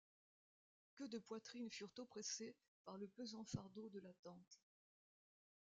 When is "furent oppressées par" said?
1.69-2.97